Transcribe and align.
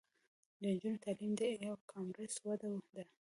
د 0.61 0.63
نجونو 0.73 1.01
تعلیم 1.05 1.31
د 1.39 1.41
ای 1.49 1.57
کامرس 1.91 2.33
وده 2.45 2.69
ده. 2.95 3.03